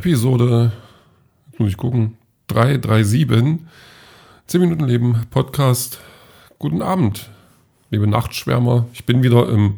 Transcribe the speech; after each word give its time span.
Episode, 0.00 0.72
muss 1.58 1.68
ich 1.68 1.76
gucken, 1.76 2.16
337, 2.46 3.58
10 4.46 4.60
Minuten 4.62 4.84
Leben, 4.86 5.26
Podcast. 5.28 6.00
Guten 6.58 6.80
Abend, 6.80 7.28
liebe 7.90 8.06
Nachtschwärmer. 8.06 8.86
Ich 8.94 9.04
bin 9.04 9.22
wieder 9.22 9.50
im 9.50 9.74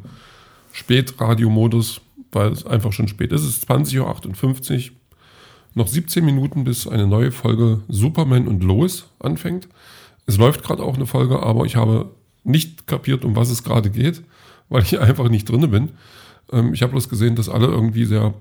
Spätradiomodus, 0.70 2.02
weil 2.30 2.52
es 2.52 2.64
einfach 2.64 2.92
schon 2.92 3.08
spät 3.08 3.32
ist. 3.32 3.42
Es 3.42 3.48
ist 3.48 3.68
20.58 3.68 4.90
Uhr. 4.90 4.96
Noch 5.74 5.88
17 5.88 6.24
Minuten, 6.24 6.62
bis 6.62 6.86
eine 6.86 7.08
neue 7.08 7.32
Folge 7.32 7.80
Superman 7.88 8.46
und 8.46 8.62
Lois 8.62 9.06
anfängt. 9.18 9.66
Es 10.26 10.36
läuft 10.36 10.62
gerade 10.62 10.84
auch 10.84 10.94
eine 10.94 11.06
Folge, 11.06 11.42
aber 11.42 11.64
ich 11.64 11.74
habe 11.74 12.12
nicht 12.44 12.86
kapiert, 12.86 13.24
um 13.24 13.34
was 13.34 13.50
es 13.50 13.64
gerade 13.64 13.90
geht, 13.90 14.22
weil 14.68 14.84
ich 14.84 15.00
einfach 15.00 15.28
nicht 15.28 15.48
drinne 15.48 15.66
bin. 15.66 15.88
Ähm, 16.52 16.74
ich 16.74 16.82
habe 16.82 16.92
bloß 16.92 17.08
gesehen, 17.08 17.34
dass 17.34 17.48
alle 17.48 17.66
irgendwie 17.66 18.04
sehr 18.04 18.34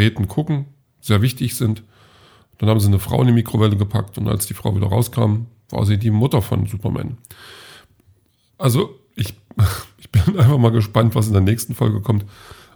betreten 0.00 0.28
gucken, 0.28 0.64
sehr 1.00 1.20
wichtig 1.20 1.56
sind. 1.56 1.82
Dann 2.56 2.70
haben 2.70 2.80
sie 2.80 2.88
eine 2.88 2.98
Frau 2.98 3.20
in 3.20 3.26
die 3.26 3.34
Mikrowelle 3.34 3.76
gepackt 3.76 4.16
und 4.16 4.28
als 4.28 4.46
die 4.46 4.54
Frau 4.54 4.74
wieder 4.74 4.86
rauskam, 4.86 5.46
war 5.68 5.84
sie 5.84 5.98
die 5.98 6.10
Mutter 6.10 6.40
von 6.40 6.66
Superman. 6.66 7.18
Also 8.56 8.98
ich, 9.14 9.34
ich 9.98 10.10
bin 10.10 10.38
einfach 10.38 10.56
mal 10.56 10.72
gespannt, 10.72 11.14
was 11.14 11.26
in 11.26 11.34
der 11.34 11.42
nächsten 11.42 11.74
Folge 11.74 12.00
kommt, 12.00 12.24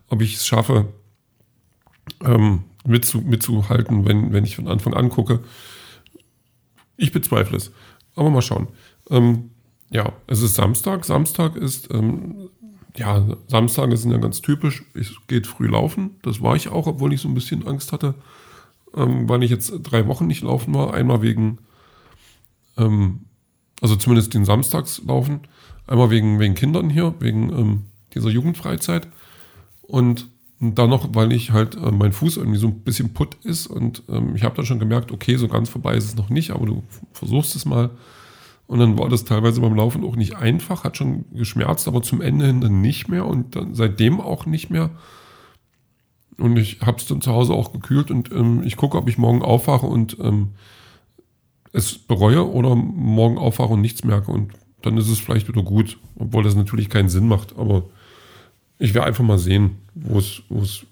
ob 0.09 0.21
ich 0.21 0.35
es 0.35 0.47
schaffe, 0.47 0.93
ähm, 2.23 2.65
mitzu, 2.87 3.23
mitzuhalten, 3.23 4.05
wenn, 4.05 4.35
wenn 4.35 4.45
ich 4.45 4.57
von 4.57 4.69
Anfang 4.69 4.93
an 4.93 5.09
gucke. 5.09 5.41
Ich 6.99 7.11
bezweifle 7.11 7.57
es. 7.57 7.73
Aber 8.17 8.29
mal 8.29 8.43
schauen. 8.43 8.69
Ähm, 9.09 9.51
ja, 9.89 10.13
es 10.27 10.43
ist 10.43 10.57
Samstag. 10.57 11.07
Samstag 11.07 11.57
ist, 11.57 11.91
ähm, 11.91 12.51
ja, 12.97 13.27
Samstage 13.49 13.97
sind 13.97 14.13
ja 14.13 14.19
ganz 14.19 14.41
typisch. 14.41 14.85
Es 14.95 15.13
geht 15.27 15.47
früh 15.47 15.67
laufen. 15.67 16.11
Das 16.23 16.43
war 16.43 16.55
ich 16.57 16.69
auch, 16.69 16.87
obwohl 16.87 17.13
ich 17.13 17.21
so 17.21 17.29
ein 17.29 17.35
bisschen 17.35 17.67
Angst 17.67 17.93
hatte, 17.93 18.15
ähm, 18.97 19.29
weil 19.29 19.43
ich 19.43 19.51
jetzt 19.51 19.73
drei 19.83 20.07
Wochen 20.07 20.27
nicht 20.27 20.43
laufen 20.43 20.75
war. 20.75 20.95
Einmal 20.95 21.23
wegen, 21.23 21.59
ähm, 22.77 23.21
also 23.81 23.97
zumindest 23.97 24.35
den 24.35 24.45
Samstags 24.45 25.03
laufen. 25.07 25.41
Einmal 25.87 26.11
wegen, 26.11 26.39
wegen 26.39 26.55
Kindern 26.55 26.89
hier, 26.89 27.15
wegen 27.19 27.51
ähm, 27.51 27.83
dieser 28.15 28.31
Jugendfreizeit. 28.31 29.09
Und 29.83 30.29
dann 30.61 30.91
noch, 30.91 31.15
weil 31.15 31.33
ich 31.33 31.51
halt 31.51 31.77
äh, 31.77 31.91
mein 31.91 32.13
Fuß 32.13 32.37
irgendwie 32.37 32.59
so 32.59 32.69
ein 32.69 32.81
bisschen 32.81 33.13
putt 33.13 33.37
ist 33.43 33.67
und 33.67 34.03
ähm, 34.09 34.35
ich 34.37 34.45
habe 34.45 34.55
dann 34.57 34.65
schon 34.65 34.79
gemerkt, 34.79 35.13
okay, 35.13 35.37
so 35.37 35.49
ganz 35.49 35.69
vorbei 35.69 35.97
ist 35.97 36.05
es 36.05 36.17
noch 36.17 36.31
nicht, 36.31 36.53
aber 36.53 36.67
du 36.67 36.85
versuchst 37.13 37.57
es 37.57 37.65
mal. 37.65 37.91
Und 38.67 38.79
dann 38.79 38.99
war 38.99 39.09
das 39.09 39.25
teilweise 39.25 39.61
beim 39.61 39.75
Laufen 39.75 40.05
auch 40.05 40.17
nicht 40.17 40.37
einfach, 40.37 40.85
hat 40.85 40.97
schon 40.97 41.27
geschmerzt, 41.33 41.87
aber 41.87 42.03
zum 42.03 42.21
Ende 42.21 42.47
hin 42.47 42.61
dann 42.61 42.81
nicht 42.81 43.09
mehr 43.09 43.27
und 43.27 43.57
dann 43.57 43.75
seitdem 43.75 44.21
auch 44.21 44.47
nicht 44.47 44.71
mehr. 44.71 44.91
Und 46.39 46.57
ich 46.57 46.81
habe 46.81 46.97
es 46.97 47.07
dann 47.07 47.21
zu 47.21 47.31
Hause 47.31 47.53
auch 47.53 47.73
gekühlt 47.73 48.11
und 48.11 48.33
ähm, 48.33 48.63
ich 48.65 48.77
gucke, 48.77 48.97
ob 48.97 49.09
ich 49.09 49.19
morgen 49.19 49.43
aufwache 49.43 49.87
und 49.87 50.17
ähm, 50.19 50.53
es 51.73 51.99
bereue 51.99 52.49
oder 52.49 52.75
morgen 52.75 53.39
aufwache 53.39 53.75
und 53.75 53.81
nichts 53.81 54.05
merke 54.05 54.33
und 54.33 54.53
dann 54.83 54.97
ist 54.97 55.09
es 55.09 55.19
vielleicht 55.19 55.49
wieder 55.49 55.63
gut, 55.63 55.99
obwohl 56.17 56.43
das 56.43 56.55
natürlich 56.55 56.89
keinen 56.89 57.09
Sinn 57.09 57.29
macht, 57.29 57.57
aber 57.57 57.85
ich 58.79 58.95
werde 58.95 59.07
einfach 59.07 59.25
mal 59.25 59.39
sehen, 59.39 59.79
wo 59.95 60.19
es, 60.19 60.43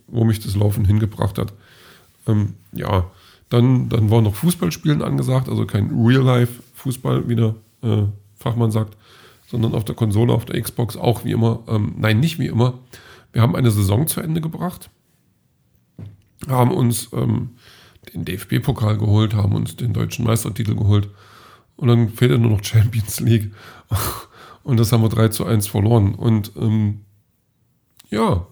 wo 0.06 0.25
mich 0.25 0.41
das 0.41 0.56
Laufen 0.56 0.84
hingebracht 0.84 1.39
hat. 1.39 1.53
Ähm, 2.27 2.55
ja, 2.73 3.11
dann, 3.53 3.89
dann 3.91 4.11
war 4.11 4.22
noch 4.22 4.34
Fußballspielen 4.34 5.03
angesagt, 5.03 5.48
also 5.48 5.67
kein 5.67 5.91
Real-Life-Fußball, 5.91 7.28
wie 7.28 7.36
der 7.36 7.55
äh, 7.83 8.05
Fachmann 8.34 8.70
sagt, 8.70 8.97
sondern 9.47 9.75
auf 9.75 9.84
der 9.84 9.94
Konsole, 9.94 10.33
auf 10.33 10.47
der 10.47 10.61
Xbox 10.61 10.97
auch 10.97 11.25
wie 11.25 11.33
immer. 11.33 11.61
Ähm, 11.69 11.94
nein, 11.98 12.19
nicht 12.20 12.39
wie 12.39 12.47
immer. 12.47 12.78
Wir 13.33 13.42
haben 13.42 13.55
eine 13.55 13.70
Saison 13.70 14.06
zu 14.06 14.20
Ende 14.20 14.41
gebracht, 14.41 14.89
haben 16.49 16.71
uns 16.71 17.10
ähm, 17.12 17.50
den 18.15 18.25
DFB-Pokal 18.25 18.97
geholt, 18.97 19.34
haben 19.34 19.55
uns 19.55 19.76
den 19.76 19.93
deutschen 19.93 20.25
Meistertitel 20.25 20.75
geholt 20.75 21.10
und 21.76 21.88
dann 21.88 22.09
fehlt 22.09 22.41
nur 22.41 22.50
noch 22.50 22.65
Champions 22.65 23.21
League. 23.21 23.53
Und 24.65 24.78
das 24.78 24.93
haben 24.93 25.03
wir 25.03 25.09
3 25.09 25.26
zu 25.28 25.44
1 25.44 25.66
verloren. 25.66 26.15
Und 26.15 26.53
ähm, 26.55 27.00
ja, 28.10 28.47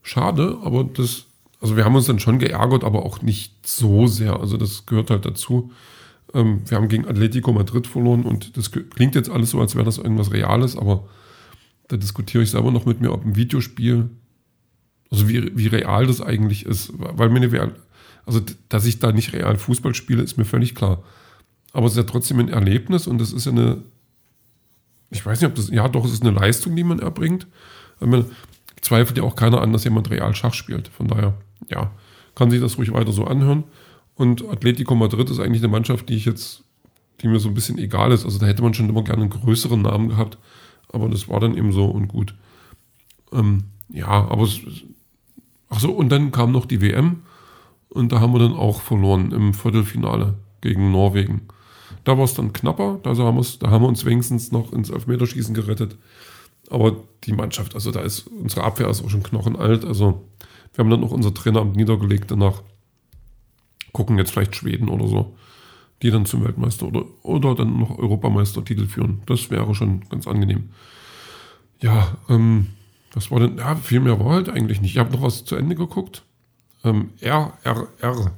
schade, 0.00 0.56
aber 0.62 0.84
das, 0.84 1.26
also 1.64 1.78
wir 1.78 1.86
haben 1.86 1.96
uns 1.96 2.04
dann 2.04 2.18
schon 2.18 2.38
geärgert, 2.38 2.84
aber 2.84 3.06
auch 3.06 3.22
nicht 3.22 3.66
so 3.66 4.06
sehr. 4.06 4.38
Also 4.38 4.58
das 4.58 4.84
gehört 4.84 5.08
halt 5.08 5.24
dazu. 5.24 5.72
Ähm, 6.34 6.60
wir 6.66 6.76
haben 6.76 6.88
gegen 6.88 7.08
Atletico 7.08 7.54
Madrid 7.54 7.86
verloren 7.86 8.24
und 8.24 8.58
das 8.58 8.70
klingt 8.70 9.14
jetzt 9.14 9.30
alles 9.30 9.52
so, 9.52 9.60
als 9.62 9.74
wäre 9.74 9.86
das 9.86 9.96
irgendwas 9.96 10.30
Reales, 10.30 10.76
aber 10.76 11.08
da 11.88 11.96
diskutiere 11.96 12.42
ich 12.42 12.50
selber 12.50 12.70
noch 12.70 12.84
mit 12.84 13.00
mir, 13.00 13.12
ob 13.12 13.24
ein 13.24 13.34
Videospiel, 13.34 14.10
also 15.10 15.26
wie, 15.26 15.56
wie 15.56 15.68
real 15.68 16.06
das 16.06 16.20
eigentlich 16.20 16.66
ist, 16.66 16.92
weil 16.98 17.30
mir 17.30 17.40
eine, 17.40 17.72
also 18.26 18.42
dass 18.68 18.84
ich 18.84 18.98
da 18.98 19.12
nicht 19.12 19.32
real 19.32 19.56
Fußball 19.56 19.94
spiele, 19.94 20.22
ist 20.22 20.36
mir 20.36 20.44
völlig 20.44 20.74
klar. 20.74 21.02
Aber 21.72 21.86
es 21.86 21.92
ist 21.92 21.96
ja 21.96 22.02
trotzdem 22.02 22.40
ein 22.40 22.50
Erlebnis 22.50 23.06
und 23.06 23.16
das 23.16 23.32
ist 23.32 23.46
ja 23.46 23.52
eine, 23.52 23.82
ich 25.08 25.24
weiß 25.24 25.40
nicht, 25.40 25.48
ob 25.48 25.54
das, 25.54 25.70
ja 25.70 25.88
doch, 25.88 26.04
es 26.04 26.12
ist 26.12 26.24
eine 26.24 26.38
Leistung, 26.38 26.76
die 26.76 26.84
man 26.84 26.98
erbringt. 26.98 27.46
Man, 28.00 28.26
zweifelt 28.84 29.16
ja 29.16 29.24
auch 29.24 29.34
keiner 29.34 29.60
an, 29.60 29.72
dass 29.72 29.84
jemand 29.84 30.10
real 30.10 30.34
Schach 30.34 30.54
spielt. 30.54 30.88
Von 30.88 31.08
daher, 31.08 31.34
ja, 31.70 31.90
kann 32.34 32.50
sich 32.50 32.60
das 32.60 32.78
ruhig 32.78 32.92
weiter 32.92 33.12
so 33.12 33.24
anhören. 33.24 33.64
Und 34.14 34.48
Atletico 34.48 34.94
Madrid 34.94 35.30
ist 35.30 35.40
eigentlich 35.40 35.62
eine 35.62 35.72
Mannschaft, 35.72 36.08
die 36.08 36.14
ich 36.14 36.24
jetzt, 36.24 36.64
die 37.20 37.28
mir 37.28 37.40
so 37.40 37.48
ein 37.48 37.54
bisschen 37.54 37.78
egal 37.78 38.12
ist. 38.12 38.24
Also 38.24 38.38
da 38.38 38.46
hätte 38.46 38.62
man 38.62 38.74
schon 38.74 38.88
immer 38.88 39.02
gerne 39.02 39.22
einen 39.22 39.30
größeren 39.30 39.82
Namen 39.82 40.08
gehabt, 40.08 40.38
aber 40.88 41.08
das 41.08 41.28
war 41.28 41.40
dann 41.40 41.56
eben 41.56 41.72
so 41.72 41.86
und 41.86 42.08
gut. 42.08 42.34
Ähm, 43.32 43.64
ja, 43.88 44.08
aber 44.08 44.44
es, 44.44 44.60
ach 45.68 45.80
so, 45.80 45.92
und 45.92 46.10
dann 46.10 46.30
kam 46.30 46.52
noch 46.52 46.66
die 46.66 46.80
WM 46.80 47.22
und 47.88 48.12
da 48.12 48.20
haben 48.20 48.32
wir 48.32 48.40
dann 48.40 48.54
auch 48.54 48.80
verloren 48.80 49.32
im 49.32 49.54
Viertelfinale 49.54 50.34
gegen 50.60 50.90
Norwegen. 50.90 51.42
Da 52.04 52.16
war 52.16 52.24
es 52.24 52.34
dann 52.34 52.52
knapper, 52.52 53.00
also 53.04 53.24
haben 53.24 53.44
da 53.60 53.70
haben 53.70 53.82
wir 53.82 53.88
uns 53.88 54.04
wenigstens 54.04 54.52
noch 54.52 54.72
ins 54.72 54.90
Elfmeterschießen 54.90 55.54
gerettet. 55.54 55.96
Aber 56.70 56.96
die 57.24 57.32
Mannschaft, 57.32 57.74
also 57.74 57.90
da 57.90 58.00
ist 58.00 58.26
unsere 58.26 58.64
Abwehr 58.64 58.88
ist 58.88 59.04
auch 59.04 59.10
schon 59.10 59.22
knochenalt. 59.22 59.84
Also 59.84 60.26
wir 60.74 60.84
haben 60.84 60.90
dann 60.90 61.00
noch 61.00 61.12
unser 61.12 61.32
Traineramt 61.32 61.76
niedergelegt 61.76 62.30
danach. 62.30 62.62
Gucken 63.92 64.18
jetzt 64.18 64.32
vielleicht 64.32 64.56
Schweden 64.56 64.88
oder 64.88 65.06
so, 65.06 65.36
die 66.02 66.10
dann 66.10 66.26
zum 66.26 66.44
Weltmeister 66.44 66.86
oder, 66.86 67.04
oder 67.22 67.54
dann 67.54 67.78
noch 67.78 67.96
Europameistertitel 67.96 68.86
führen. 68.86 69.22
Das 69.26 69.50
wäre 69.50 69.74
schon 69.74 70.08
ganz 70.08 70.26
angenehm. 70.26 70.70
Ja, 71.80 72.16
ähm, 72.28 72.66
was 73.12 73.30
war 73.30 73.38
denn? 73.38 73.58
Ja, 73.58 73.76
viel 73.76 74.00
mehr 74.00 74.18
war 74.18 74.32
halt 74.32 74.48
eigentlich 74.48 74.80
nicht. 74.80 74.90
Ich 74.90 74.98
habe 74.98 75.12
noch 75.12 75.22
was 75.22 75.44
zu 75.44 75.54
Ende 75.54 75.76
geguckt. 75.76 76.24
Ähm, 76.82 77.10
RRR. 77.20 78.32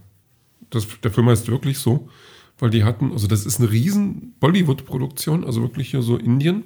Das, 0.69 0.87
der 1.03 1.11
Film 1.11 1.29
heißt 1.29 1.49
wirklich 1.49 1.79
so, 1.79 2.09
weil 2.59 2.71
die 2.71 2.85
hatten, 2.85 3.13
also 3.13 3.27
das 3.27 3.47
ist 3.47 3.61
eine 3.61 3.71
riesen 3.71 4.35
Bollywood-Produktion, 4.41 5.45
also 5.45 5.63
wirklich 5.63 5.91
hier 5.91 6.03
so 6.03 6.17
Indien. 6.19 6.65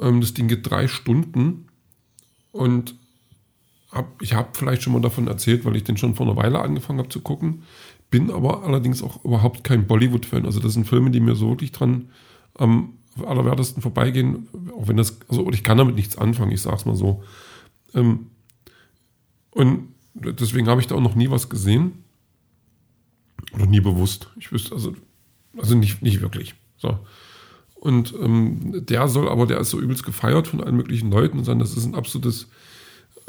Ähm, 0.00 0.20
das 0.20 0.34
Ding 0.34 0.48
geht 0.48 0.68
drei 0.68 0.88
Stunden 0.88 1.68
und 2.50 2.96
hab, 3.96 4.20
ich 4.22 4.34
habe 4.34 4.48
vielleicht 4.52 4.82
schon 4.82 4.92
mal 4.92 5.02
davon 5.02 5.26
erzählt, 5.26 5.64
weil 5.64 5.76
ich 5.76 5.84
den 5.84 5.96
schon 5.96 6.14
vor 6.14 6.26
einer 6.26 6.36
Weile 6.36 6.60
angefangen 6.60 6.98
habe 6.98 7.08
zu 7.08 7.20
gucken. 7.20 7.62
Bin 8.10 8.30
aber 8.30 8.62
allerdings 8.64 9.02
auch 9.02 9.24
überhaupt 9.24 9.64
kein 9.64 9.86
Bollywood-Fan. 9.86 10.46
Also 10.46 10.60
das 10.60 10.74
sind 10.74 10.86
Filme, 10.86 11.10
die 11.10 11.20
mir 11.20 11.34
so 11.34 11.48
wirklich 11.50 11.72
dran 11.72 12.10
am 12.54 12.94
allerwertesten 13.24 13.82
vorbeigehen, 13.82 14.48
auch 14.76 14.88
wenn 14.88 14.96
das, 14.96 15.18
also 15.28 15.50
ich 15.50 15.62
kann 15.62 15.78
damit 15.78 15.96
nichts 15.96 16.18
anfangen, 16.18 16.52
ich 16.52 16.60
sag's 16.60 16.84
mal 16.84 16.96
so. 16.96 17.22
Ähm, 17.94 18.26
und 19.50 19.88
deswegen 20.14 20.68
habe 20.68 20.80
ich 20.80 20.86
da 20.86 20.94
auch 20.94 21.00
noch 21.00 21.14
nie 21.14 21.30
was 21.30 21.48
gesehen. 21.48 22.04
Oder 23.54 23.66
nie 23.66 23.80
bewusst. 23.80 24.28
Ich 24.38 24.52
wüsste, 24.52 24.74
also, 24.74 24.94
also 25.56 25.74
nicht, 25.74 26.02
nicht 26.02 26.20
wirklich. 26.20 26.54
So. 26.76 26.98
Und 27.74 28.14
ähm, 28.20 28.84
der 28.86 29.08
soll 29.08 29.28
aber, 29.28 29.46
der 29.46 29.60
ist 29.60 29.70
so 29.70 29.80
übelst 29.80 30.04
gefeiert 30.04 30.48
von 30.48 30.62
allen 30.62 30.76
möglichen 30.76 31.10
Leuten 31.10 31.38
und 31.38 31.44
sagen, 31.44 31.60
das 31.60 31.76
ist 31.76 31.86
ein 31.86 31.94
absolutes, 31.94 32.48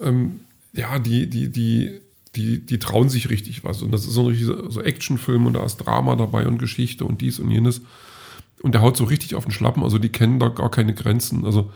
ähm, 0.02 0.42
ja, 0.74 1.00
die, 1.00 1.30
die, 1.30 1.50
die, 1.52 2.00
die, 2.36 2.66
die 2.66 2.80
trauen 2.80 3.10
sich 3.10 3.30
richtig 3.30 3.64
was. 3.64 3.82
Und 3.82 3.92
das 3.92 4.06
ist 4.06 4.14
so 4.14 4.30
ein 4.30 4.36
so 4.36 4.82
Actionfilm 4.82 5.46
und 5.46 5.54
da 5.54 5.64
ist 5.64 5.78
Drama 5.78 6.16
dabei 6.16 6.48
und 6.48 6.58
Geschichte 6.58 7.06
und 7.06 7.22
dies 7.22 7.40
und 7.40 7.52
jenes. 7.52 7.82
Und 8.62 8.74
der 8.74 8.82
haut 8.82 8.98
so 8.98 9.04
richtig 9.04 9.36
auf 9.36 9.46
den 9.46 9.52
Schlappen, 9.52 9.84
also 9.84 10.00
die 10.00 10.10
kennen 10.10 10.40
da 10.40 10.50
gar 10.50 10.72
keine 10.72 10.94
Grenzen. 10.94 11.46
Also 11.46 11.72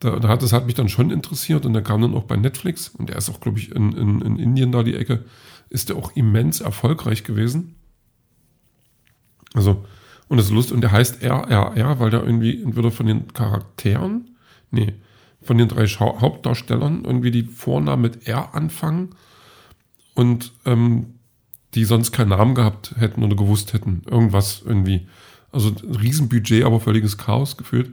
da, 0.00 0.18
da 0.18 0.28
hat, 0.28 0.42
das 0.42 0.52
hat 0.52 0.66
mich 0.66 0.74
dann 0.74 0.88
schon 0.88 1.10
interessiert 1.10 1.66
und 1.66 1.72
der 1.72 1.82
kam 1.82 2.00
dann 2.00 2.14
auch 2.14 2.24
bei 2.24 2.36
Netflix 2.36 2.88
und 2.88 3.08
der 3.08 3.16
ist 3.16 3.28
auch, 3.30 3.40
glaube 3.40 3.58
ich, 3.58 3.72
in, 3.74 3.92
in, 3.92 4.20
in 4.22 4.38
Indien 4.38 4.72
da 4.72 4.82
die 4.82 4.94
Ecke, 4.94 5.24
ist 5.70 5.88
der 5.88 5.96
auch 5.96 6.14
immens 6.14 6.60
erfolgreich 6.60 7.24
gewesen. 7.24 7.74
Also 9.54 9.84
und 10.28 10.36
das 10.36 10.46
ist 10.46 10.52
lustig. 10.52 10.74
Und 10.74 10.82
der 10.82 10.92
heißt 10.92 11.22
RRR, 11.22 11.98
weil 11.98 12.10
der 12.10 12.22
irgendwie 12.22 12.62
entweder 12.62 12.90
von 12.90 13.06
den 13.06 13.32
Charakteren, 13.32 14.36
nee, 14.70 14.94
von 15.42 15.58
den 15.58 15.68
drei 15.68 15.86
Schau 15.86 16.20
Hauptdarstellern 16.20 17.04
irgendwie 17.04 17.30
die 17.30 17.44
Vornamen 17.44 18.02
mit 18.02 18.26
R 18.26 18.54
anfangen 18.54 19.10
und 20.14 20.52
ähm, 20.64 21.14
die 21.74 21.84
sonst 21.84 22.12
keinen 22.12 22.30
Namen 22.30 22.54
gehabt 22.54 22.94
hätten 22.98 23.22
oder 23.22 23.36
gewusst 23.36 23.72
hätten. 23.72 24.02
Irgendwas 24.10 24.62
irgendwie. 24.64 25.06
Also 25.50 25.68
ein 25.70 25.96
Riesenbudget, 25.96 26.64
aber 26.64 26.80
völliges 26.80 27.16
Chaos 27.16 27.56
gefühlt. 27.56 27.92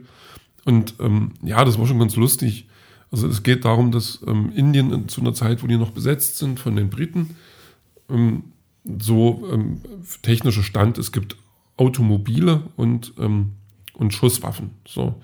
Und 0.64 0.94
ähm, 1.00 1.32
ja, 1.42 1.64
das 1.64 1.78
war 1.78 1.86
schon 1.86 1.98
ganz 1.98 2.16
lustig. 2.16 2.68
Also 3.10 3.28
es 3.28 3.42
geht 3.42 3.64
darum, 3.64 3.92
dass 3.92 4.20
ähm, 4.26 4.52
Indien 4.54 5.08
zu 5.08 5.20
einer 5.20 5.32
Zeit, 5.32 5.62
wo 5.62 5.66
die 5.66 5.78
noch 5.78 5.92
besetzt 5.92 6.38
sind 6.38 6.58
von 6.58 6.76
den 6.76 6.90
Briten, 6.90 7.36
ähm, 8.10 8.44
so 9.00 9.48
ähm, 9.52 9.80
technischer 10.22 10.62
Stand, 10.62 10.98
es 10.98 11.12
gibt 11.12 11.36
Automobile 11.76 12.64
und, 12.76 13.14
ähm, 13.18 13.52
und 13.94 14.12
Schusswaffen. 14.12 14.70
So. 14.86 15.20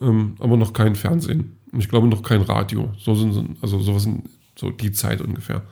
Ähm, 0.00 0.36
aber 0.38 0.56
noch 0.56 0.72
kein 0.72 0.94
Fernsehen. 0.94 1.58
Und 1.72 1.80
ich 1.80 1.88
glaube 1.88 2.08
noch 2.08 2.22
kein 2.22 2.42
Radio. 2.42 2.92
So 2.98 3.14
sind 3.14 3.56
also 3.60 3.80
sowas 3.80 4.06
in 4.06 4.24
so 4.56 4.70
die 4.70 4.92
Zeit 4.92 5.20
ungefähr. 5.20 5.62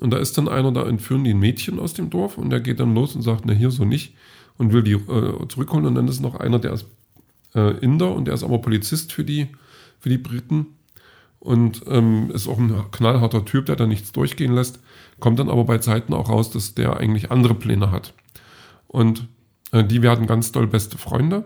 Und 0.00 0.10
da 0.10 0.18
ist 0.18 0.38
dann 0.38 0.48
einer, 0.48 0.72
da 0.72 0.86
entführen 0.86 1.24
die 1.24 1.34
ein 1.34 1.38
Mädchen 1.38 1.78
aus 1.78 1.94
dem 1.94 2.10
Dorf 2.10 2.38
und 2.38 2.50
der 2.50 2.60
geht 2.60 2.80
dann 2.80 2.94
los 2.94 3.14
und 3.14 3.22
sagt, 3.22 3.44
na 3.44 3.52
hier 3.52 3.70
so 3.70 3.84
nicht 3.84 4.14
und 4.58 4.72
will 4.72 4.82
die 4.82 4.92
äh, 4.92 5.48
zurückholen. 5.48 5.86
Und 5.86 5.94
dann 5.94 6.08
ist 6.08 6.20
noch 6.20 6.36
einer, 6.36 6.58
der 6.58 6.72
ist 6.72 6.86
äh, 7.54 7.76
Inder 7.78 8.14
und 8.14 8.26
der 8.26 8.34
ist 8.34 8.42
aber 8.42 8.58
Polizist 8.58 9.12
für 9.12 9.24
die, 9.24 9.48
für 9.98 10.08
die 10.08 10.18
Briten 10.18 10.66
und 11.38 11.82
ähm, 11.88 12.30
ist 12.32 12.48
auch 12.48 12.58
ein 12.58 12.72
knallharter 12.90 13.44
Typ, 13.44 13.66
der 13.66 13.76
da 13.76 13.86
nichts 13.86 14.12
durchgehen 14.12 14.54
lässt. 14.54 14.80
Kommt 15.20 15.38
dann 15.38 15.50
aber 15.50 15.64
bei 15.64 15.78
Zeiten 15.78 16.14
auch 16.14 16.28
raus, 16.28 16.50
dass 16.50 16.74
der 16.74 16.96
eigentlich 16.96 17.30
andere 17.30 17.54
Pläne 17.54 17.90
hat. 17.90 18.14
Und 18.86 19.28
äh, 19.72 19.84
die 19.84 20.02
werden 20.02 20.26
ganz 20.26 20.52
doll 20.52 20.66
beste 20.66 20.98
Freunde, 20.98 21.44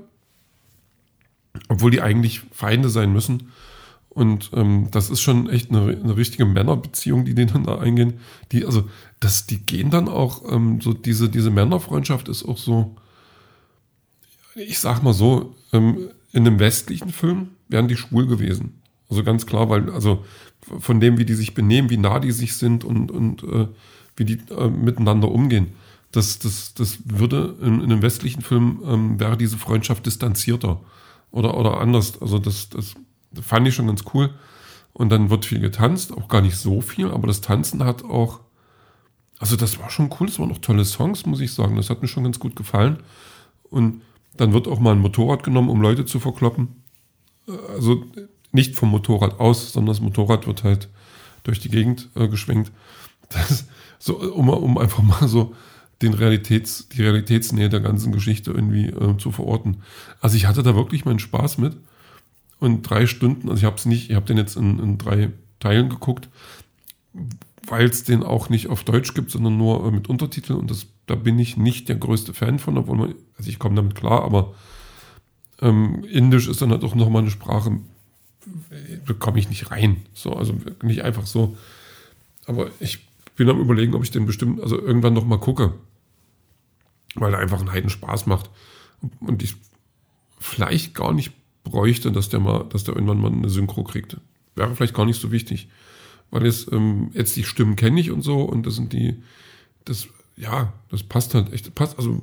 obwohl 1.69 1.91
die 1.91 2.01
eigentlich 2.01 2.43
Feinde 2.53 2.89
sein 2.89 3.13
müssen. 3.13 3.53
Und 4.09 4.51
ähm, 4.55 4.89
das 4.93 5.11
ist 5.11 5.21
schon 5.21 5.51
echt 5.51 5.71
eine, 5.71 5.89
eine, 5.89 6.17
richtige 6.17 6.47
Männerbeziehung, 6.47 7.27
die 7.27 7.35
denen 7.35 7.65
da 7.65 7.79
eingehen. 7.79 8.15
Die, 8.51 8.65
also, 8.65 8.89
das, 9.21 9.47
die 9.47 9.59
gehen 9.59 9.91
dann 9.91 10.09
auch, 10.09 10.51
ähm, 10.51 10.81
so 10.81 10.95
diese, 10.95 11.29
diese 11.29 11.51
Männerfreundschaft 11.51 12.29
ist 12.29 12.45
auch 12.45 12.57
so, 12.57 12.97
ich 14.55 14.79
sag 14.79 15.03
mal 15.03 15.13
so, 15.13 15.55
ähm, 15.75 16.09
in 16.33 16.47
einem 16.47 16.59
westlichen 16.59 17.11
Film 17.11 17.49
wären 17.69 17.89
die 17.89 17.97
schwul 17.97 18.27
gewesen. 18.27 18.81
Also 19.11 19.23
ganz 19.23 19.45
klar, 19.45 19.69
weil, 19.69 19.91
also 19.91 20.25
von 20.81 20.99
dem, 20.99 21.19
wie 21.19 21.27
die 21.27 21.35
sich 21.35 21.53
benehmen, 21.55 21.91
wie 21.91 21.99
nah 21.99 22.19
die 22.19 22.33
sich 22.33 22.57
sind 22.57 22.85
und, 22.85 23.11
und 23.11 23.43
äh, 23.43 23.69
wie 24.17 24.25
die 24.25 24.39
äh, 24.51 24.69
miteinander 24.69 25.31
umgehen. 25.31 25.75
Das, 26.11 26.39
das, 26.39 26.73
das 26.73 27.01
würde 27.05 27.55
in, 27.61 27.81
in 27.81 27.93
einem 27.93 28.03
westlichen 28.03 28.41
Film 28.41 28.83
ähm, 28.87 29.21
wäre 29.21 29.37
diese 29.37 29.59
Freundschaft 29.59 30.07
distanzierter 30.07 30.81
oder, 31.37 31.57
oder 31.57 31.81
anders. 31.81 32.21
Also 32.21 32.39
das, 32.39 32.71
das 32.71 32.95
fand 33.41 33.69
ich 33.69 33.75
schon 33.75 33.87
ganz 33.87 34.05
cool. 34.15 34.31
Und 34.95 35.11
dann 35.11 35.29
wird 35.29 35.45
viel 35.45 35.61
getanzt, 35.61 36.17
auch 36.17 36.29
gar 36.29 36.41
nicht 36.41 36.57
so 36.57 36.81
viel, 36.81 37.11
aber 37.11 37.27
das 37.27 37.43
Tanzen 37.43 37.85
hat 37.85 38.03
auch, 38.03 38.41
also 39.39 39.57
das 39.57 39.79
war 39.79 39.91
schon 39.91 40.11
cool, 40.19 40.29
es 40.29 40.39
waren 40.39 40.51
auch 40.51 40.59
tolle 40.59 40.87
Songs, 40.87 41.27
muss 41.27 41.41
ich 41.41 41.53
sagen. 41.53 41.77
Das 41.77 41.91
hat 41.91 42.01
mir 42.01 42.09
schon 42.09 42.25
ganz 42.25 42.39
gut 42.39 42.57
gefallen. 42.57 43.03
Und 43.65 44.01
dann 44.39 44.55
wird 44.55 44.67
auch 44.67 44.81
mal 44.81 44.93
ein 44.93 45.01
Motorrad 45.01 45.43
genommen, 45.43 45.69
um 45.69 45.83
Leute 45.83 46.07
zu 46.07 46.19
verkloppen. 46.19 46.83
Also 47.69 48.05
nicht 48.53 48.75
vom 48.75 48.89
Motorrad 48.89 49.39
aus, 49.39 49.73
sondern 49.73 49.95
das 49.95 50.01
Motorrad 50.01 50.47
wird 50.47 50.65
halt 50.65 50.89
durch 51.43 51.61
die 51.61 51.69
Gegend 51.69 52.09
äh, 52.15 52.29
geschwenkt. 52.29 52.73
Das, 53.29 53.67
so, 53.99 54.17
um, 54.19 54.49
um 54.49 54.79
einfach 54.79 55.03
mal 55.03 55.29
so 55.29 55.55
den 56.03 56.15
Realitäts, 56.15 56.89
die 56.89 57.03
Realitätsnähe 57.03 57.69
der 57.69 57.81
ganzen 57.81 58.13
Geschichte 58.13 58.51
irgendwie 58.51 58.87
äh, 58.87 59.17
zu 59.19 59.31
verorten. 59.31 59.79
Also 60.21 60.37
ich 60.37 60.47
hatte 60.47 60.63
da 60.63 60.75
wirklich 60.75 61.05
meinen 61.05 61.19
Spaß 61.19 61.59
mit. 61.59 61.77
Und 62.59 62.83
drei 62.83 63.07
Stunden, 63.07 63.49
also 63.49 63.61
ich 63.61 63.65
habe 63.65 63.77
es 63.77 63.87
nicht, 63.87 64.11
ich 64.11 64.17
habe 64.17 64.27
den 64.27 64.39
jetzt 64.39 64.57
in, 64.57 64.79
in, 64.79 64.99
drei 64.99 65.31
Teilen 65.61 65.89
geguckt, 65.89 66.29
weil 67.67 67.87
es 67.87 68.05
den 68.05 68.23
auch 68.23 68.49
nicht 68.49 68.69
auf 68.69 68.85
Deutsch 68.85 69.15
gibt, 69.15 69.31
sondern 69.31 69.57
nur 69.57 69.87
äh, 69.87 69.91
mit 69.91 70.09
Untertiteln. 70.09 70.59
Und 70.59 70.71
das, 70.71 70.87
da 71.07 71.15
bin 71.15 71.39
ich 71.39 71.57
nicht 71.57 71.89
der 71.89 71.97
größte 71.97 72.35
Fan 72.35 72.59
von, 72.59 72.79
obwohl 72.79 72.97
man, 72.97 73.15
also 73.39 73.51
ich 73.51 73.59
komme 73.59 73.77
damit 73.77 73.95
klar, 73.95 74.23
aber 74.23 74.55
ähm, 75.61 76.05
Indisch 76.05 76.49
ist 76.49 76.61
dann 76.61 76.71
halt 76.71 76.85
auch 76.85 76.95
nochmal 76.95 77.23
eine 77.23 77.31
Sprache, 77.31 77.79
bekomme 79.05 79.39
ich 79.39 79.49
nicht 79.49 79.71
rein, 79.71 80.03
so, 80.13 80.35
also 80.35 80.55
nicht 80.83 81.03
einfach 81.03 81.27
so, 81.27 81.57
aber 82.47 82.71
ich 82.81 83.07
bin 83.37 83.49
am 83.49 83.61
überlegen, 83.61 83.95
ob 83.95 84.03
ich 84.03 84.11
den 84.11 84.27
bestimmt, 84.27 84.63
also 84.63 84.81
irgendwann 84.81 85.15
nochmal 85.15 85.39
gucke, 85.39 85.75
weil 87.21 87.35
er 87.35 87.41
einfach 87.41 87.61
einen 87.61 87.73
Heiden 87.73 87.91
Spaß 87.91 88.27
macht 88.27 88.51
und 89.21 89.43
ich 89.43 89.57
vielleicht 90.39 90.95
gar 90.95 91.13
nicht 91.13 91.33
bräuchte, 91.65 92.13
dass 92.13 92.29
der 92.29 92.41
mal, 92.41 92.65
dass 92.69 92.85
der 92.85 92.95
irgendwann 92.95 93.21
mal 93.21 93.33
eine 93.33 93.49
Synchro 93.49 93.85
kriegt. 93.85 94.17
Wäre 94.55 94.75
vielleicht 94.75 94.95
gar 94.95 95.07
nicht 95.07 95.21
so 95.21 95.33
wichtig. 95.33 95.69
Weil 96.31 96.45
jetzt, 96.45 96.73
ähm, 96.73 97.11
jetzt 97.13 97.37
die 97.37 97.45
Stimmen 97.45 97.77
kenne 97.77 98.01
ich 98.01 98.11
und 98.11 98.23
so 98.23 98.43
und 98.43 98.67
das 98.67 98.75
sind 98.77 98.93
die, 98.93 99.23
das, 99.85 100.09
ja, 100.37 100.73
das 100.91 101.03
passt 101.03 101.35
halt 101.35 101.53
echt, 101.53 101.75
passt, 101.75 101.99
also 101.99 102.23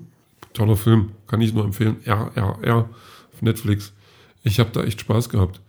toller 0.53 0.75
Film, 0.75 1.11
kann 1.27 1.41
ich 1.41 1.53
nur 1.53 1.63
empfehlen. 1.63 1.97
RRR 2.05 2.89
auf 3.33 3.41
Netflix. 3.41 3.93
Ich 4.43 4.59
habe 4.59 4.71
da 4.71 4.83
echt 4.83 5.01
Spaß 5.01 5.29
gehabt. 5.29 5.61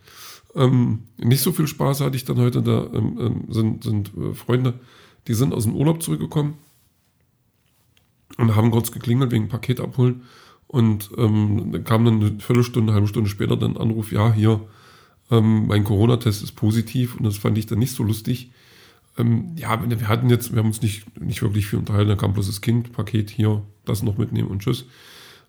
Ähm, 0.53 1.03
nicht 1.17 1.41
so 1.41 1.51
viel 1.51 1.67
Spaß 1.67 2.01
hatte 2.01 2.15
ich 2.15 2.25
dann 2.25 2.37
heute, 2.37 2.61
da 2.61 2.87
ähm, 2.93 3.17
ähm 3.19 3.43
sind, 3.49 3.83
sind 3.83 4.11
äh, 4.17 4.33
Freunde, 4.33 4.79
die 5.27 5.33
sind 5.33 5.53
aus 5.53 5.63
dem 5.63 5.75
Urlaub 5.75 6.03
zurückgekommen 6.03 6.55
und 8.37 8.55
haben 8.55 8.71
kurz 8.71 8.91
geklingelt 8.91 9.31
wegen 9.31 9.47
Paket 9.47 9.79
abholen 9.79 10.23
und 10.67 11.09
ähm, 11.17 11.83
kam 11.83 12.05
dann 12.05 12.21
eine 12.21 12.39
Viertelstunde, 12.39 12.91
eine 12.91 12.95
halbe 12.95 13.07
Stunde 13.07 13.29
später 13.29 13.57
dann 13.57 13.77
Anruf, 13.77 14.11
ja, 14.11 14.33
hier, 14.33 14.61
ähm, 15.31 15.67
mein 15.67 15.83
Corona-Test 15.83 16.43
ist 16.43 16.53
positiv 16.53 17.15
und 17.15 17.23
das 17.23 17.37
fand 17.37 17.57
ich 17.57 17.65
dann 17.65 17.79
nicht 17.79 17.93
so 17.93 18.03
lustig. 18.03 18.51
Ähm, 19.17 19.55
ja, 19.55 19.79
wir 19.87 20.07
hatten 20.07 20.29
jetzt, 20.29 20.51
wir 20.51 20.59
haben 20.59 20.67
uns 20.67 20.81
nicht, 20.81 21.19
nicht 21.19 21.41
wirklich 21.41 21.67
viel 21.67 21.79
unterhalten, 21.79 22.09
da 22.09 22.15
kam 22.15 22.33
bloß 22.33 22.47
das 22.47 22.61
Kind, 22.61 22.91
Paket 22.91 23.29
hier, 23.29 23.63
das 23.85 24.03
noch 24.03 24.17
mitnehmen 24.17 24.49
und 24.49 24.61
tschüss. 24.61 24.85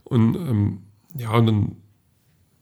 Und 0.04 0.36
ähm, 0.36 0.78
ja, 1.16 1.32
und 1.32 1.46
dann, 1.46 1.76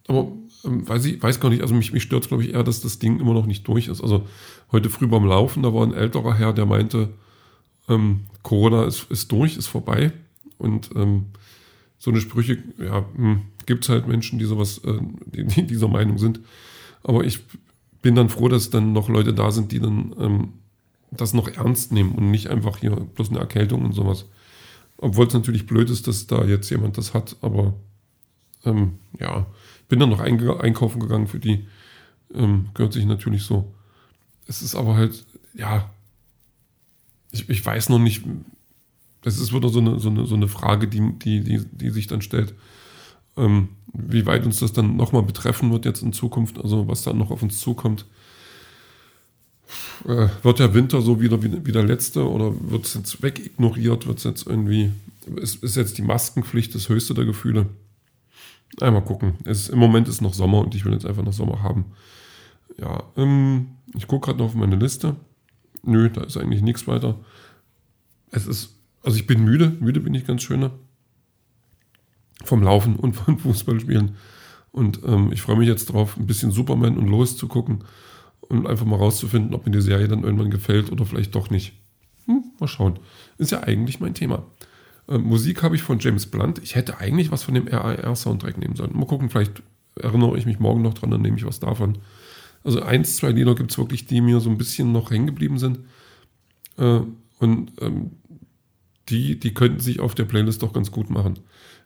aber 0.09 0.33
ähm, 0.65 0.89
weiß 0.89 1.05
ich, 1.05 1.23
weiß 1.23 1.41
gar 1.41 1.51
nicht, 1.51 1.63
also 1.63 1.75
mich, 1.75 1.93
mich 1.93 2.03
stört 2.03 2.29
glaube 2.29 2.45
ich, 2.45 2.55
eher, 2.55 2.63
dass 2.63 2.81
das 2.81 2.99
Ding 2.99 3.21
immer 3.21 3.35
noch 3.35 3.47
nicht 3.47 3.69
durch 3.69 3.89
ist. 3.89 4.01
Also 4.01 4.27
heute 4.73 4.91
früh 4.91 5.07
beim 5.07 5.27
Laufen, 5.27 5.63
da 5.63 5.75
war 5.75 5.87
ein 5.87 5.93
älterer 5.93 6.35
Herr, 6.35 6.53
der 6.53 6.67
meinte, 6.67 7.11
ähm, 7.89 8.21
Corona 8.43 8.85
ist, 8.85 9.11
ist 9.11 9.31
durch, 9.33 9.57
ist 9.57 9.67
vorbei. 9.67 10.13
Und 10.59 10.91
ähm, 10.95 11.27
so 11.99 12.11
eine 12.11 12.21
Sprüche, 12.21 12.59
ja, 12.79 13.05
hm, 13.17 13.43
gibt 13.67 13.85
es 13.85 13.91
halt 13.91 14.07
Menschen, 14.07 14.39
die 14.39 14.45
sowas, 14.45 14.79
äh, 14.85 14.99
die, 15.27 15.45
die 15.45 15.67
dieser 15.67 15.89
Meinung 15.89 16.19
sind. 16.19 16.41
Aber 17.03 17.25
ich 17.25 17.41
bin 18.03 18.15
dann 18.15 18.29
froh, 18.29 18.49
dass 18.49 18.71
dann 18.71 18.93
noch 18.93 19.09
Leute 19.09 19.33
da 19.33 19.51
sind, 19.51 19.73
die 19.73 19.81
dann 19.81 20.15
ähm, 20.19 20.53
das 21.11 21.33
noch 21.33 21.49
ernst 21.49 21.93
nehmen 21.93 22.13
und 22.13 22.31
nicht 22.31 22.49
einfach 22.49 22.79
hier 22.79 22.91
bloß 22.91 23.31
eine 23.31 23.39
Erkältung 23.39 23.85
und 23.85 23.93
sowas. 23.93 24.27
Obwohl 24.99 25.27
es 25.27 25.35
natürlich 25.35 25.67
blöd 25.67 25.91
ist, 25.91 26.07
dass 26.07 26.27
da 26.27 26.45
jetzt 26.45 26.71
jemand 26.71 26.99
das 26.99 27.15
hat, 27.15 27.37
aber 27.41 27.75
ähm, 28.65 28.99
ja, 29.19 29.47
bin 29.89 30.01
dann 30.01 30.11
noch 30.11 30.21
einkaufen 30.21 31.01
gegangen 31.01 31.27
für 31.27 31.39
die. 31.39 31.67
Ähm, 32.35 32.69
gehört 32.75 32.93
sich 32.93 33.05
natürlich 33.05 33.45
so. 33.45 33.73
Es 34.47 34.63
ist 34.63 34.75
aber 34.75 34.97
halt, 34.97 35.25
ja, 35.55 35.91
ich, 37.35 37.49
ich 37.49 37.67
weiß 37.67 37.89
noch 37.89 37.99
nicht, 37.99 38.25
das 39.23 39.39
ist 39.39 39.53
wieder 39.53 39.69
so 39.69 39.81
eine, 39.81 39.99
so 39.99 40.09
eine, 40.09 40.27
so 40.27 40.35
eine 40.35 40.49
Frage, 40.49 40.89
die, 40.89 41.13
die, 41.19 41.41
die, 41.41 41.65
die 41.65 41.91
sich 41.91 42.07
dann 42.07 42.23
stellt, 42.23 42.55
ähm, 43.37 43.71
wie 43.93 44.27
weit 44.27 44.47
uns 44.47 44.61
das 44.61 44.73
dann 44.73 44.97
nochmal 44.97 45.23
betreffen 45.23 45.73
wird 45.73 45.85
jetzt 45.85 46.03
in 46.03 46.13
Zukunft, 46.13 46.59
also 46.63 46.89
was 46.89 47.03
dann 47.03 47.19
noch 47.19 47.31
auf 47.31 47.43
uns 47.43 47.61
zukommt. 47.61 48.07
Äh, 50.07 50.29
wird 50.43 50.59
der 50.59 50.75
Winter 50.75 51.01
so 51.01 51.21
wieder 51.21 51.43
wie, 51.43 51.67
wie 51.67 51.73
der 51.73 51.85
letzte 51.85 52.29
oder 52.29 52.53
wird 52.71 52.85
es 52.85 52.95
jetzt 52.95 53.23
wegignoriert? 53.23 54.07
Wird 54.07 54.19
es 54.19 54.25
jetzt 54.25 54.47
irgendwie, 54.47 54.91
ist, 55.37 55.63
ist 55.65 55.77
jetzt 55.77 55.99
die 55.99 56.03
Maskenpflicht 56.03 56.75
das 56.75 56.89
höchste 56.89 57.15
der 57.15 57.25
Gefühle? 57.25 57.67
Einmal 58.81 59.03
gucken. 59.03 59.35
Es, 59.45 59.69
Im 59.69 59.79
Moment 59.79 60.09
ist 60.09 60.21
noch 60.21 60.35
Sommer 60.35 60.59
und 60.59 60.75
ich 60.75 60.85
will 60.85 60.93
jetzt 60.93 61.07
einfach 61.07 61.25
noch 61.25 61.33
Sommer 61.33 61.63
haben. 61.63 61.87
Ja, 62.79 63.05
ähm, 63.17 63.69
ich 63.95 64.07
gucke 64.07 64.27
gerade 64.27 64.39
noch 64.39 64.47
auf 64.47 64.55
meine 64.55 64.77
Liste. 64.77 65.17
Nö, 65.87 66.11
da 66.11 66.23
ist 66.23 66.37
eigentlich 66.37 66.63
nichts 66.63 66.87
weiter. 66.87 67.19
Es 68.31 68.47
ist 68.47 68.75
also 69.05 69.19
ich 69.19 69.27
bin 69.27 69.45
müde, 69.45 69.77
müde 69.81 70.01
bin 70.01 70.15
ich 70.15 70.27
ganz 70.27 70.43
schöner. 70.43 70.73
Vom 72.43 72.63
Laufen 72.63 72.97
und 72.97 73.13
von 73.13 73.39
Fußballspielen. 73.39 74.17
Und 74.73 75.01
ähm, 75.07 75.31
ich 75.31 75.43
freue 75.43 75.57
mich 75.57 75.69
jetzt 75.69 75.87
drauf, 75.87 76.17
ein 76.17 76.27
bisschen 76.27 76.51
Superman 76.51 76.97
und 76.97 77.07
Lois 77.07 77.37
zu 77.37 77.47
gucken 77.47 77.85
und 78.41 78.67
einfach 78.67 78.87
mal 78.87 78.97
rauszufinden, 78.97 79.55
ob 79.55 79.67
mir 79.67 79.73
die 79.73 79.83
Serie 79.83 80.09
dann 80.09 80.25
irgendwann 80.25 80.51
gefällt 80.51 80.91
oder 80.91 81.07
vielleicht 81.07 81.35
doch 81.35 81.51
nicht. 81.51 81.75
Hm, 82.27 82.45
mal 82.59 82.67
schauen. 82.67 82.99
Ist 83.39 83.53
ja 83.53 83.63
eigentlich 83.63 84.01
mein 84.01 84.15
Thema. 84.15 84.47
Ähm, 85.07 85.23
Musik 85.23 85.63
habe 85.63 85.77
ich 85.77 85.83
von 85.83 85.99
James 86.01 86.27
Blunt. 86.27 86.59
Ich 86.63 86.75
hätte 86.75 86.99
eigentlich 86.99 87.31
was 87.31 87.45
von 87.45 87.55
dem 87.55 87.69
RAR-Soundtrack 87.69 88.59
nehmen 88.59 88.75
sollen. 88.75 88.97
Mal 88.99 89.07
gucken, 89.07 89.29
vielleicht 89.29 89.63
erinnere 89.97 90.37
ich 90.39 90.47
mich 90.47 90.59
morgen 90.59 90.83
noch 90.83 90.95
dran, 90.95 91.11
dann 91.11 91.23
nehme 91.23 91.37
ich 91.37 91.47
was 91.47 91.61
davon. 91.61 91.99
Also 92.65 92.83
eins, 92.83 93.17
zwei 93.17 93.31
Lieder 93.31 93.55
gibt 93.55 93.71
es 93.71 93.79
wirklich, 93.79 94.07
die 94.07 94.23
mir 94.23 94.41
so 94.41 94.51
ein 94.51 94.59
bisschen 94.59 94.91
noch 94.91 95.11
hängen 95.11 95.27
geblieben 95.27 95.59
sind. 95.59 95.81
Äh, 96.79 97.01
und 97.39 97.73
ähm, 97.81 98.13
die, 99.11 99.39
die 99.39 99.53
könnten 99.53 99.81
sich 99.81 100.01
auf 100.01 100.15
der 100.15 100.25
Playlist 100.25 100.63
doch 100.63 100.73
ganz 100.73 100.91
gut 100.91 101.11
machen. 101.11 101.39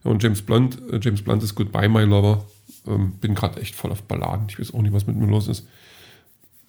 Ja, 0.05 0.11
und 0.13 0.23
James 0.23 0.43
Blunt, 0.43 0.81
äh, 0.91 1.01
James 1.03 1.23
Blunt 1.23 1.43
ist 1.43 1.57
Goodbye 1.57 1.89
My 1.89 2.05
Lover. 2.05 2.47
Ähm, 2.87 3.13
bin 3.21 3.35
gerade 3.35 3.61
echt 3.61 3.75
voll 3.75 3.91
auf 3.91 4.05
Balladen. 4.05 4.47
Ich 4.49 4.59
weiß 4.59 4.73
auch 4.73 4.83
nicht, 4.83 4.93
was 4.93 5.07
mit 5.07 5.17
mir 5.17 5.27
los 5.27 5.49
ist. 5.49 5.67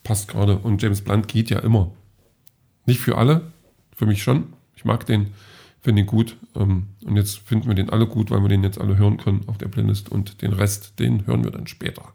Passt 0.04 0.28
gerade. 0.28 0.58
Und 0.58 0.82
James 0.82 1.02
Blunt 1.02 1.28
geht 1.28 1.52
ja 1.52 1.60
immer. 1.60 1.92
Nicht 2.86 3.00
für 3.00 3.18
alle, 3.18 3.52
für 3.96 4.08
mich 4.08 4.24
schon. 4.24 4.54
Ich 4.76 4.86
mag 4.86 5.06
den, 5.06 5.28
finde 5.82 6.02
ihn 6.02 6.08
gut. 6.08 6.36
Ähm, 6.56 6.88
und 7.06 7.16
jetzt 7.16 7.38
finden 7.38 7.68
wir 7.68 7.76
den 7.76 7.92
alle 7.92 8.08
gut, 8.08 8.32
weil 8.32 8.42
wir 8.42 8.50
den 8.50 8.64
jetzt 8.64 8.80
alle 8.80 8.98
hören 8.98 9.18
können 9.18 9.44
auf 9.46 9.60
der 9.60 9.68
Playlist. 9.68 10.10
Und 10.10 10.42
den 10.42 10.54
Rest, 10.54 11.00
den 11.00 11.28
hören 11.28 11.44
wir 11.44 11.52
dann 11.52 11.68
später. 11.68 12.14